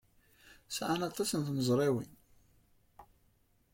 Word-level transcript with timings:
Sɛan 0.75 1.01
aṭas 1.09 1.31
n 1.33 1.41
tmezrawin. 1.47 2.13